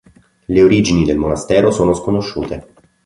Le 0.53 0.63
origini 0.63 1.05
del 1.05 1.17
monastero 1.19 1.69
sono 1.69 1.93
sconosciute. 1.93 2.69